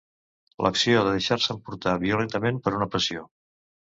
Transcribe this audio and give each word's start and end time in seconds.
L'acció 0.65 1.03
de 1.07 1.11
deixar-se 1.15 1.51
emportar 1.55 1.93
violentament 2.05 2.57
per 2.69 2.73
una 2.79 2.89
passió. 2.97 3.23